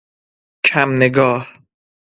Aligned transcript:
کم 0.65 0.89
نگاه 0.99 1.41